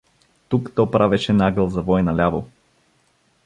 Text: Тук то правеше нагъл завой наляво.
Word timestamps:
Тук 0.49 0.71
то 0.75 0.91
правеше 0.91 1.33
нагъл 1.33 1.69
завой 1.69 2.03
наляво. 2.03 2.45